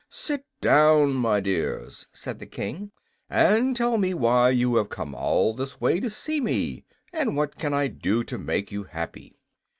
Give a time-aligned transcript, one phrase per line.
[0.09, 2.91] "Sit down, my dears," said the King,
[3.29, 7.63] "and tell me why you have come all this way to see me, and what
[7.63, 9.37] I can do to make you happy."